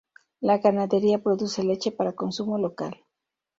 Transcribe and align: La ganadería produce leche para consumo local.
La 0.39 0.57
ganadería 0.57 1.21
produce 1.21 1.61
leche 1.63 1.91
para 1.91 2.13
consumo 2.13 2.57
local. 2.57 3.03